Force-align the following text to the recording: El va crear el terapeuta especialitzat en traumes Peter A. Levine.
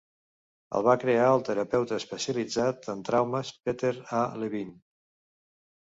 El 0.77 0.85
va 0.87 0.95
crear 1.03 1.27
el 1.33 1.43
terapeuta 1.49 1.99
especialitzat 2.03 2.89
en 2.95 3.05
traumes 3.11 3.55
Peter 3.69 3.95
A. 4.21 4.27
Levine. 4.45 4.75